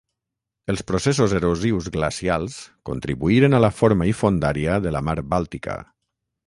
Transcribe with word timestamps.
Els 0.73 0.81
processos 0.91 1.35
erosius 1.39 1.89
glacials 1.97 2.57
contribuïren 2.91 3.59
a 3.59 3.61
la 3.67 3.73
forma 3.83 4.11
i 4.15 4.19
fondària 4.25 4.83
de 4.89 4.97
la 4.99 5.09
Mar 5.11 5.21
Bàltica. 5.35 5.83